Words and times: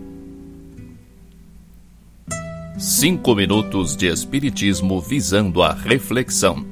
Cinco 2.76 3.36
minutos 3.36 3.94
de 3.94 4.08
Espiritismo 4.08 5.00
visando 5.00 5.62
a 5.62 5.72
reflexão. 5.72 6.66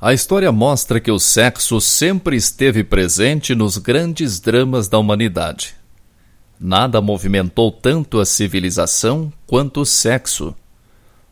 A 0.00 0.14
história 0.14 0.52
mostra 0.52 1.00
que 1.00 1.10
o 1.10 1.18
sexo 1.18 1.80
sempre 1.80 2.36
esteve 2.36 2.84
presente 2.84 3.56
nos 3.56 3.76
grandes 3.78 4.38
dramas 4.38 4.86
da 4.86 4.98
humanidade. 4.98 5.74
Nada 6.58 7.00
movimentou 7.00 7.70
tanto 7.72 8.20
a 8.20 8.24
civilização 8.24 9.32
quanto 9.46 9.80
o 9.80 9.86
sexo. 9.86 10.54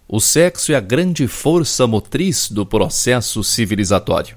O 0.08 0.20
sexo 0.20 0.72
é 0.72 0.74
a 0.74 0.80
grande 0.80 1.26
força 1.26 1.86
motriz 1.86 2.50
do 2.50 2.66
processo 2.66 3.42
civilizatório. 3.42 4.36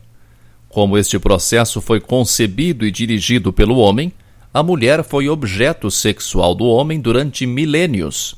Como 0.69 0.97
este 0.97 1.17
processo 1.17 1.81
foi 1.81 1.99
concebido 1.99 2.85
e 2.85 2.91
dirigido 2.91 3.51
pelo 3.51 3.77
homem, 3.77 4.13
a 4.53 4.63
mulher 4.63 5.03
foi 5.03 5.27
objeto 5.27 5.91
sexual 5.91 6.55
do 6.55 6.65
homem 6.65 6.99
durante 6.99 7.45
milênios. 7.45 8.35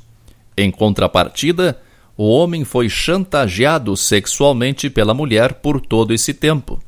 Em 0.55 0.71
contrapartida, 0.71 1.79
o 2.15 2.27
homem 2.27 2.63
foi 2.63 2.89
chantageado 2.89 3.95
sexualmente 3.95 4.89
pela 4.89 5.13
mulher 5.13 5.53
por 5.55 5.79
todo 5.79 6.13
esse 6.13 6.33
tempo. 6.33 6.81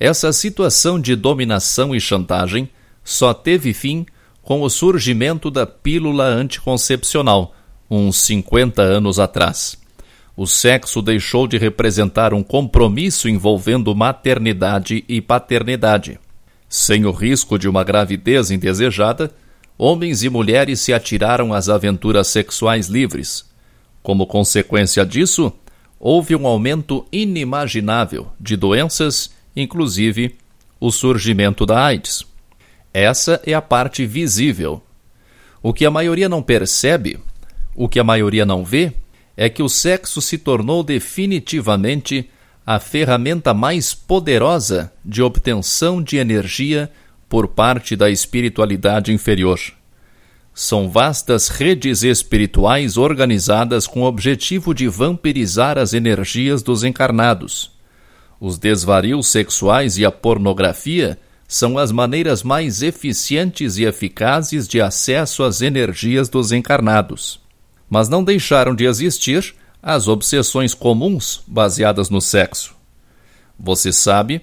Essa 0.00 0.32
situação 0.32 0.98
de 0.98 1.14
dominação 1.14 1.94
e 1.94 2.00
chantagem 2.00 2.70
só 3.04 3.34
teve 3.34 3.74
fim 3.74 4.06
com 4.42 4.62
o 4.62 4.68
surgimento 4.68 5.50
da 5.50 5.66
pílula 5.66 6.24
anticoncepcional, 6.24 7.54
uns 7.90 8.16
50 8.18 8.82
anos 8.82 9.18
atrás. 9.18 9.78
O 10.36 10.46
sexo 10.46 11.00
deixou 11.00 11.46
de 11.46 11.58
representar 11.58 12.32
um 12.34 12.42
compromisso 12.42 13.28
envolvendo 13.28 13.94
maternidade 13.94 15.04
e 15.08 15.20
paternidade. 15.20 16.18
Sem 16.68 17.04
o 17.04 17.10
risco 17.10 17.58
de 17.58 17.68
uma 17.68 17.84
gravidez 17.84 18.50
indesejada, 18.50 19.30
homens 19.76 20.22
e 20.22 20.28
mulheres 20.28 20.80
se 20.80 20.92
atiraram 20.92 21.52
às 21.52 21.68
aventuras 21.68 22.28
sexuais 22.28 22.88
livres 22.88 23.52
como 24.02 24.26
consequência 24.26 25.06
disso, 25.06 25.52
houve 25.98 26.34
um 26.34 26.46
aumento 26.46 27.06
inimaginável 27.12 28.28
de 28.38 28.56
doenças, 28.56 29.30
inclusive 29.54 30.34
o 30.80 30.90
surgimento 30.90 31.64
da 31.64 31.84
AIDS. 31.84 32.26
Essa 32.92 33.40
é 33.46 33.54
a 33.54 33.62
parte 33.62 34.04
visível. 34.04 34.82
O 35.62 35.72
que 35.72 35.86
a 35.86 35.90
maioria 35.90 36.28
não 36.28 36.42
percebe, 36.42 37.18
o 37.74 37.88
que 37.88 37.98
a 37.98 38.04
maioria 38.04 38.44
não 38.44 38.64
vê, 38.64 38.92
é 39.36 39.48
que 39.48 39.62
o 39.62 39.68
sexo 39.68 40.20
se 40.20 40.36
tornou 40.36 40.82
definitivamente 40.82 42.28
a 42.66 42.78
ferramenta 42.78 43.54
mais 43.54 43.94
poderosa 43.94 44.92
de 45.04 45.22
obtenção 45.22 46.02
de 46.02 46.16
energia 46.16 46.90
por 47.28 47.48
parte 47.48 47.96
da 47.96 48.10
espiritualidade 48.10 49.12
inferior. 49.12 49.58
São 50.54 50.90
vastas 50.90 51.48
redes 51.48 52.02
espirituais 52.02 52.98
organizadas 52.98 53.86
com 53.86 54.02
o 54.02 54.06
objetivo 54.06 54.74
de 54.74 54.86
vampirizar 54.86 55.78
as 55.78 55.94
energias 55.94 56.62
dos 56.62 56.84
encarnados. 56.84 57.72
Os 58.38 58.58
desvarios 58.58 59.28
sexuais 59.28 59.96
e 59.96 60.04
a 60.04 60.10
pornografia 60.10 61.18
são 61.52 61.76
as 61.76 61.92
maneiras 61.92 62.42
mais 62.42 62.80
eficientes 62.80 63.76
e 63.76 63.84
eficazes 63.84 64.66
de 64.66 64.80
acesso 64.80 65.42
às 65.42 65.60
energias 65.60 66.30
dos 66.30 66.50
encarnados. 66.50 67.38
Mas 67.90 68.08
não 68.08 68.24
deixaram 68.24 68.74
de 68.74 68.86
existir 68.86 69.54
as 69.82 70.08
obsessões 70.08 70.72
comuns 70.72 71.42
baseadas 71.46 72.08
no 72.08 72.22
sexo. 72.22 72.74
Você 73.58 73.92
sabe 73.92 74.40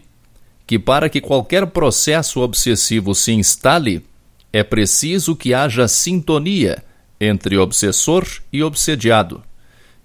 que 0.67 0.77
para 0.77 1.09
que 1.09 1.19
qualquer 1.19 1.65
processo 1.65 2.41
obsessivo 2.41 3.15
se 3.15 3.31
instale, 3.31 4.05
é 4.53 4.63
preciso 4.63 5.35
que 5.35 5.51
haja 5.51 5.87
sintonia 5.87 6.83
entre 7.19 7.57
obsessor 7.57 8.23
e 8.53 8.61
obsediado. 8.61 9.41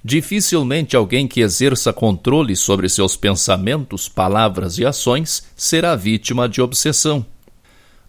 Dificilmente 0.06 0.94
alguém 0.94 1.26
que 1.26 1.40
exerça 1.40 1.90
controle 1.90 2.54
sobre 2.54 2.90
seus 2.90 3.16
pensamentos, 3.16 4.06
palavras 4.06 4.76
e 4.76 4.84
ações 4.84 5.44
será 5.56 5.96
vítima 5.96 6.46
de 6.46 6.60
obsessão. 6.60 7.24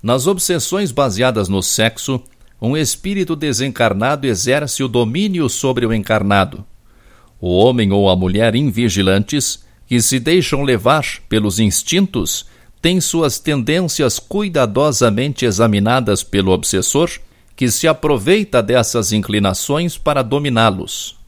Nas 0.03 0.27
obsessões 0.27 0.91
baseadas 0.91 1.47
no 1.47 1.63
sexo, 1.63 2.21
um 2.61 2.75
espírito 2.75 3.33
desencarnado 3.33 4.27
exerce 4.27 4.83
o 4.83 4.89
domínio 4.89 5.47
sobre 5.47 5.85
o 5.85 5.93
encarnado. 5.93 6.65
O 7.39 7.55
homem 7.55 7.93
ou 7.93 8.09
a 8.09 8.15
mulher 8.15 8.55
invigilantes, 8.55 9.63
que 9.87 10.01
se 10.01 10.19
deixam 10.19 10.63
levar 10.63 11.05
pelos 11.29 11.59
instintos, 11.59 12.45
tem 12.81 12.99
suas 12.99 13.39
tendências 13.39 14.19
cuidadosamente 14.19 15.45
examinadas 15.45 16.23
pelo 16.23 16.51
obsessor, 16.51 17.09
que 17.55 17.71
se 17.71 17.87
aproveita 17.87 18.61
dessas 18.61 19.13
inclinações 19.13 19.97
para 19.97 20.21
dominá-los. 20.21 21.23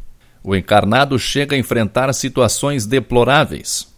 O 0.48 0.56
encarnado 0.56 1.20
chega 1.20 1.58
a 1.58 1.60
enfrentar 1.60 2.14
situações 2.14 2.86
deploráveis. 2.86 3.94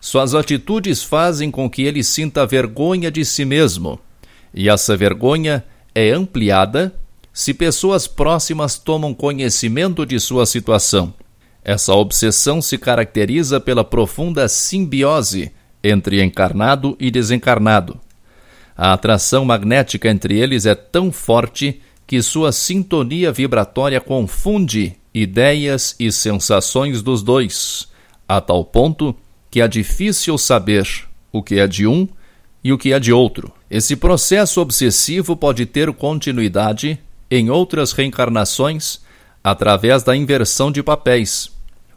Suas 0.00 0.34
atitudes 0.34 1.02
fazem 1.02 1.50
com 1.50 1.68
que 1.68 1.82
ele 1.82 2.02
sinta 2.02 2.46
vergonha 2.46 3.10
de 3.10 3.22
si 3.22 3.44
mesmo, 3.44 4.00
e 4.54 4.70
essa 4.70 4.96
vergonha 4.96 5.62
é 5.94 6.10
ampliada 6.10 6.94
se 7.34 7.52
pessoas 7.52 8.06
próximas 8.06 8.78
tomam 8.78 9.12
conhecimento 9.12 10.06
de 10.06 10.18
sua 10.18 10.46
situação. 10.46 11.12
Essa 11.62 11.92
obsessão 11.92 12.62
se 12.62 12.78
caracteriza 12.78 13.60
pela 13.60 13.84
profunda 13.84 14.48
simbiose 14.48 15.52
entre 15.84 16.22
encarnado 16.22 16.96
e 16.98 17.10
desencarnado. 17.10 18.00
A 18.74 18.94
atração 18.94 19.44
magnética 19.44 20.08
entre 20.08 20.38
eles 20.38 20.64
é 20.64 20.74
tão 20.74 21.12
forte 21.12 21.82
que 22.06 22.22
sua 22.22 22.52
sintonia 22.52 23.30
vibratória 23.30 24.00
confunde 24.00 24.96
ideias 25.14 25.94
e 25.98 26.10
sensações 26.12 27.02
dos 27.02 27.22
dois, 27.22 27.88
a 28.28 28.40
tal 28.40 28.64
ponto 28.64 29.14
que 29.50 29.60
é 29.60 29.68
difícil 29.68 30.38
saber 30.38 30.88
o 31.32 31.42
que 31.42 31.58
é 31.58 31.66
de 31.66 31.86
um 31.86 32.08
e 32.62 32.72
o 32.72 32.78
que 32.78 32.92
é 32.92 33.00
de 33.00 33.12
outro. 33.12 33.52
Esse 33.70 33.96
processo 33.96 34.60
obsessivo 34.60 35.36
pode 35.36 35.66
ter 35.66 35.92
continuidade 35.92 36.98
em 37.30 37.50
outras 37.50 37.92
reencarnações 37.92 39.00
através 39.42 40.02
da 40.02 40.14
inversão 40.14 40.70
de 40.70 40.82
papéis. 40.82 41.50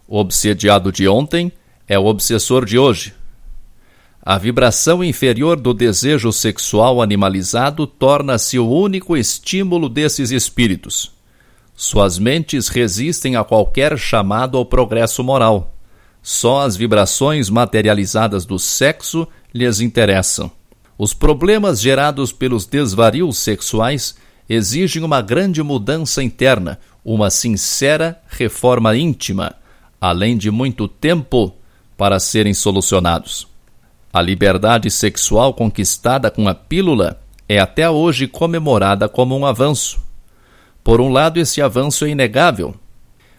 O 0.08 0.18
obsediado 0.18 0.92
de 0.92 1.08
ontem 1.08 1.52
é 1.88 1.98
o 2.00 2.06
obsessor 2.06 2.66
de 2.66 2.78
hoje, 2.78 3.14
a 4.26 4.38
vibração 4.38 5.04
inferior 5.04 5.60
do 5.60 5.74
desejo 5.74 6.32
sexual 6.32 7.02
animalizado 7.02 7.86
torna-se 7.86 8.58
o 8.58 8.70
único 8.70 9.18
estímulo 9.18 9.90
desses 9.90 10.32
espíritos. 10.32 11.12
Suas 11.76 12.20
mentes 12.20 12.68
resistem 12.68 13.36
a 13.36 13.44
qualquer 13.44 13.98
chamado 13.98 14.58
ao 14.58 14.66
progresso 14.66 15.24
moral. 15.24 15.74
Só 16.22 16.62
as 16.62 16.76
vibrações 16.76 17.50
materializadas 17.50 18.46
do 18.46 18.60
sexo 18.60 19.28
lhes 19.54 19.80
interessam. 19.80 20.52
Os 20.98 21.14
problemas 21.14 21.82
gerados 21.82 22.32
pelos 22.32 22.66
desvarios 22.66 23.38
sexuais 23.38 24.16
exigem 24.48 25.04
uma 25.04 25.22
grande 25.22 25.64
mudança 25.64 26.22
interna, 26.22 26.80
uma 27.04 27.30
sincera 27.30 28.22
reforma 28.28 28.96
íntima, 28.96 29.56
além 30.00 30.38
de 30.38 30.52
muito 30.52 30.88
tempo 30.88 31.54
para 31.98 32.20
serem 32.20 32.54
solucionados. 32.54 33.48
A 34.12 34.22
liberdade 34.22 34.92
sexual 34.92 35.54
conquistada 35.54 36.30
com 36.30 36.48
a 36.48 36.54
pílula 36.54 37.20
é 37.50 37.58
até 37.60 37.90
hoje 37.90 38.28
comemorada 38.28 39.10
como 39.10 39.36
um 39.36 39.46
avanço. 39.46 40.03
Por 40.84 41.00
um 41.00 41.10
lado, 41.10 41.40
esse 41.40 41.62
avanço 41.62 42.06
é 42.06 42.10
inegável, 42.10 42.76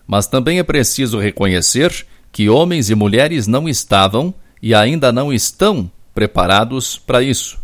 mas 0.07 0.27
também 0.27 0.59
é 0.59 0.63
preciso 0.63 1.19
reconhecer 1.19 2.07
que 2.33 2.49
homens 2.49 2.91
e 2.91 2.95
mulheres 2.95 3.47
não 3.47 3.69
estavam 3.69 4.35
e 4.63 4.75
ainda 4.75 5.13
não 5.13 5.33
estão 5.33 5.91
preparados 6.15 6.97
para 6.97 7.23
isso. 7.23 7.59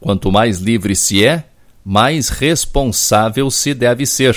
Quanto 0.00 0.30
mais 0.30 0.58
livre 0.60 0.94
se 0.94 1.24
é, 1.24 1.44
mais 1.84 2.28
responsável 2.28 3.50
se 3.50 3.74
deve 3.74 4.06
ser. 4.06 4.36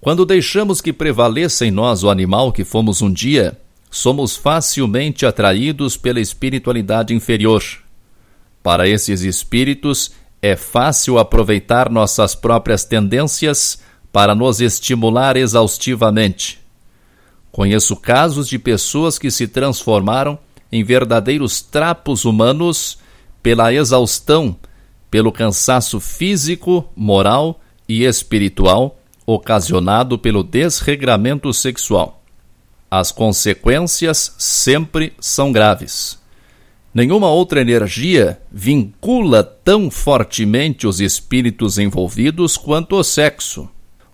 Quando 0.00 0.24
deixamos 0.24 0.80
que 0.80 0.92
prevaleça 0.92 1.66
em 1.66 1.70
nós 1.70 2.02
o 2.02 2.10
animal 2.10 2.52
que 2.52 2.64
fomos 2.64 3.02
um 3.02 3.12
dia, 3.12 3.58
somos 3.90 4.36
facilmente 4.36 5.26
atraídos 5.26 5.96
pela 5.96 6.20
espiritualidade 6.20 7.14
inferior. 7.14 7.62
Para 8.62 8.88
esses 8.88 9.22
espíritos, 9.22 10.12
é 10.40 10.56
fácil 10.56 11.18
aproveitar 11.18 11.90
nossas 11.90 12.34
próprias 12.34 12.84
tendências 12.84 13.80
para 14.12 14.34
nos 14.34 14.60
estimular 14.60 15.36
exaustivamente. 15.36 16.60
Conheço 17.50 17.96
casos 17.96 18.48
de 18.48 18.58
pessoas 18.58 19.18
que 19.18 19.30
se 19.30 19.48
transformaram 19.48 20.38
em 20.70 20.84
verdadeiros 20.84 21.60
trapos 21.60 22.24
humanos 22.24 22.98
pela 23.42 23.72
exaustão, 23.72 24.56
pelo 25.10 25.32
cansaço 25.32 25.98
físico, 25.98 26.88
moral 26.94 27.60
e 27.88 28.04
espiritual 28.04 28.98
ocasionado 29.26 30.18
pelo 30.18 30.42
desregramento 30.42 31.52
sexual. 31.52 32.22
As 32.90 33.10
consequências 33.10 34.34
sempre 34.38 35.12
são 35.20 35.52
graves. 35.52 36.18
Nenhuma 36.94 37.30
outra 37.30 37.60
energia 37.60 38.40
vincula 38.50 39.42
tão 39.42 39.90
fortemente 39.90 40.86
os 40.86 41.00
espíritos 41.00 41.78
envolvidos 41.78 42.56
quanto 42.56 42.96
o 42.96 43.04
sexo. 43.04 43.68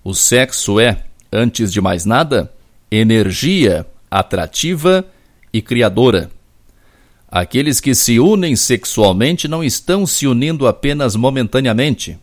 O 0.09 0.15
sexo 0.15 0.81
é, 0.81 1.05
antes 1.31 1.71
de 1.71 1.83
mais 1.83 2.07
nada, 2.07 2.51
energia 2.91 3.87
atrativa 4.11 5.05
e 5.53 5.61
criadora. 5.61 6.31
Aqueles 7.31 7.79
que 7.79 7.95
se 7.95 8.19
unem 8.19 8.57
sexualmente 8.57 9.47
não 9.47 9.63
estão 9.63 10.07
se 10.07 10.27
unindo 10.27 10.67
apenas 10.67 11.15
momentaneamente. 11.15 12.19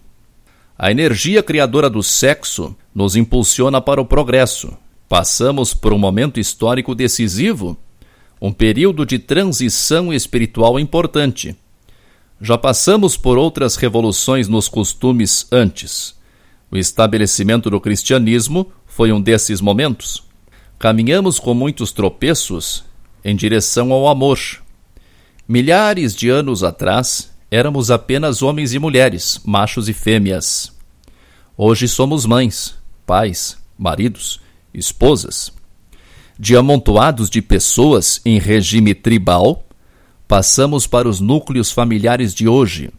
A 0.76 0.90
energia 0.90 1.44
criadora 1.44 1.88
do 1.88 2.02
sexo 2.02 2.76
nos 2.92 3.16
impulsiona 3.16 3.80
para 3.80 4.02
o 4.02 4.06
progresso. 4.06 4.76
Passamos 5.08 5.72
por 5.72 5.94
um 5.94 6.00
momento 6.00 6.40
histórico 6.40 6.96
decisivo, 6.96 7.78
um 8.42 8.52
período 8.52 9.06
de 9.06 9.20
transição 9.20 10.12
espiritual 10.12 10.80
importante. 10.80 11.56
Já 12.42 12.58
passamos 12.58 13.16
por 13.16 13.38
outras 13.38 13.76
revoluções 13.76 14.48
nos 14.48 14.68
costumes 14.68 15.46
antes. 15.52 16.16
O 16.76 16.78
estabelecimento 16.78 17.70
do 17.70 17.80
cristianismo 17.80 18.70
foi 18.86 19.14
um 19.14 19.22
desses 19.22 19.62
momentos. 19.62 20.22
Caminhamos 20.78 21.40
com 21.40 21.54
muitos 21.54 21.94
tropeços 21.94 22.84
em 23.24 23.34
direção 23.34 23.94
ao 23.94 24.10
amor, 24.10 24.38
Milhares 25.48 26.14
de 26.14 26.28
anos 26.28 26.66
atrás, 26.66 27.32
éramos 27.50 27.90
apenas 27.90 28.42
homens 28.42 28.74
e 28.74 28.80
mulheres, 28.80 29.40
machos 29.46 29.88
e 29.88 29.94
fêmeas. 29.94 30.76
Hoje 31.56 31.88
somos 31.88 32.26
mães, 32.26 32.76
pais, 33.06 33.58
maridos, 33.78 34.42
esposas. 34.74 35.54
De 36.38 36.58
amontoados 36.58 37.30
de 37.30 37.42
pessoas 37.42 38.20
em 38.26 38.38
regime 38.38 38.94
tribal, 38.94 39.66
passamos 40.28 40.86
para 40.86 41.08
os 41.08 41.22
núcleos 41.22 41.72
familiares 41.72 42.34
de 42.34 42.50
hoje, 42.50 42.92